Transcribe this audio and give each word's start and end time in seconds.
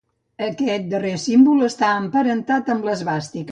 Aquest 0.45 0.87
darrer 0.93 1.11
símbol 1.25 1.67
està 1.69 1.91
emparentat 2.01 2.75
amb 2.77 2.91
l'esvàstica. 2.91 3.49